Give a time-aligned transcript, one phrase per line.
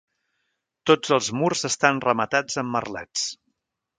[0.91, 3.29] Tots els murs estan rematats amb merlets.